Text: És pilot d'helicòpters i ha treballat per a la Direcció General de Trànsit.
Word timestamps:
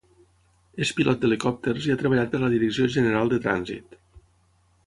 És 0.85 0.91
pilot 0.99 1.19
d'helicòpters 1.25 1.87
i 1.89 1.93
ha 1.95 1.97
treballat 2.01 2.33
per 2.33 2.39
a 2.43 2.45
la 2.47 2.51
Direcció 2.57 2.91
General 2.97 3.33
de 3.35 3.41
Trànsit. 3.45 3.99